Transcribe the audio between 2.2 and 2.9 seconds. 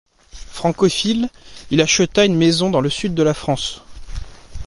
une maison dans le